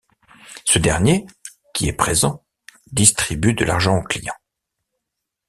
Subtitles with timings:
[0.65, 1.27] Ce dernier,
[1.75, 2.43] qui est présent,
[2.91, 4.33] distribue de l'argent aux clients.